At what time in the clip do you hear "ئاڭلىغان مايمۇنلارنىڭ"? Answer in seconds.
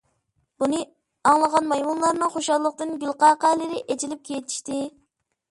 1.31-2.33